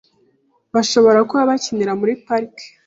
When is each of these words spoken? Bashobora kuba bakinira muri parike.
Bashobora 0.73 1.19
kuba 1.29 1.49
bakinira 1.49 1.91
muri 1.99 2.13
parike. 2.25 2.65